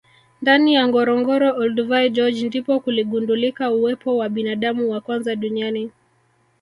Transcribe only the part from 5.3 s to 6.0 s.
duniani